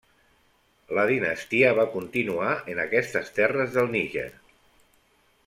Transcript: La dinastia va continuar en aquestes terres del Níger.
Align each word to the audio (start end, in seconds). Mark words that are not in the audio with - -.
La 0.99 1.03
dinastia 1.11 1.73
va 1.81 1.85
continuar 1.97 2.49
en 2.73 2.81
aquestes 2.85 3.31
terres 3.37 3.77
del 3.77 3.93
Níger. 3.99 4.27